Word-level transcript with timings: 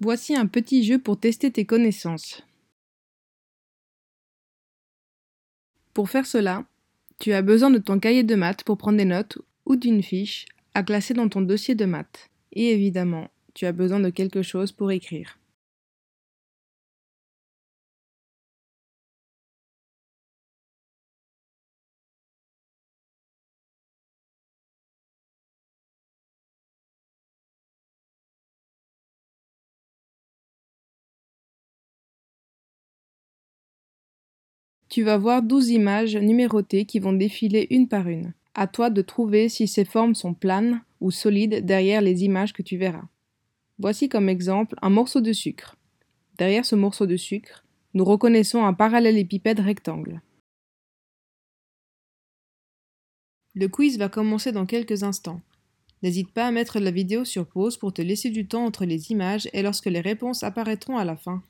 Voici 0.00 0.36
un 0.36 0.46
petit 0.46 0.84
jeu 0.84 0.98
pour 0.98 1.18
tester 1.18 1.50
tes 1.50 1.64
connaissances. 1.64 2.42
Pour 5.94 6.10
faire 6.10 6.26
cela, 6.26 6.66
tu 7.18 7.32
as 7.32 7.40
besoin 7.40 7.70
de 7.70 7.78
ton 7.78 7.98
cahier 7.98 8.22
de 8.22 8.34
maths 8.34 8.62
pour 8.62 8.76
prendre 8.76 8.98
des 8.98 9.06
notes 9.06 9.38
ou 9.64 9.76
d'une 9.76 10.02
fiche 10.02 10.44
à 10.74 10.82
classer 10.82 11.14
dans 11.14 11.30
ton 11.30 11.40
dossier 11.40 11.74
de 11.74 11.86
maths. 11.86 12.28
Et 12.52 12.72
évidemment, 12.72 13.30
tu 13.54 13.64
as 13.64 13.72
besoin 13.72 13.98
de 13.98 14.10
quelque 14.10 14.42
chose 14.42 14.70
pour 14.70 14.92
écrire. 14.92 15.38
Tu 34.96 35.02
vas 35.02 35.18
voir 35.18 35.42
12 35.42 35.72
images 35.72 36.16
numérotées 36.16 36.86
qui 36.86 37.00
vont 37.00 37.12
défiler 37.12 37.66
une 37.68 37.86
par 37.86 38.08
une. 38.08 38.32
À 38.54 38.66
toi 38.66 38.88
de 38.88 39.02
trouver 39.02 39.50
si 39.50 39.68
ces 39.68 39.84
formes 39.84 40.14
sont 40.14 40.32
planes 40.32 40.80
ou 41.02 41.10
solides 41.10 41.66
derrière 41.66 42.00
les 42.00 42.24
images 42.24 42.54
que 42.54 42.62
tu 42.62 42.78
verras. 42.78 43.04
Voici 43.78 44.08
comme 44.08 44.30
exemple 44.30 44.74
un 44.80 44.88
morceau 44.88 45.20
de 45.20 45.34
sucre. 45.34 45.76
Derrière 46.38 46.64
ce 46.64 46.76
morceau 46.76 47.04
de 47.04 47.18
sucre, 47.18 47.62
nous 47.92 48.06
reconnaissons 48.06 48.64
un 48.64 48.72
parallélépipède 48.72 49.60
rectangle. 49.60 50.22
Le 53.54 53.68
quiz 53.68 53.98
va 53.98 54.08
commencer 54.08 54.50
dans 54.50 54.64
quelques 54.64 55.02
instants. 55.02 55.42
N'hésite 56.02 56.30
pas 56.30 56.46
à 56.46 56.52
mettre 56.52 56.80
la 56.80 56.90
vidéo 56.90 57.26
sur 57.26 57.46
pause 57.46 57.76
pour 57.76 57.92
te 57.92 58.00
laisser 58.00 58.30
du 58.30 58.48
temps 58.48 58.64
entre 58.64 58.86
les 58.86 59.10
images 59.10 59.46
et 59.52 59.60
lorsque 59.60 59.90
les 59.90 60.00
réponses 60.00 60.42
apparaîtront 60.42 60.96
à 60.96 61.04
la 61.04 61.16
fin. 61.16 61.42